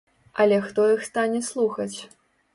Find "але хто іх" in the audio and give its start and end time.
0.45-1.05